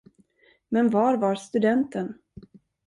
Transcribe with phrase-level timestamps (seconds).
[0.71, 2.17] Men var var studenten?